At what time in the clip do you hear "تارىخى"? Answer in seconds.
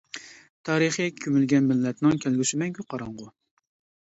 0.69-1.05